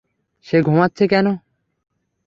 সে 0.47 0.57
ঘুমাচ্ছে 0.61 1.03
কেন? 1.07 1.27